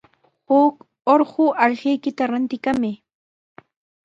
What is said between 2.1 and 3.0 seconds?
rantikamay.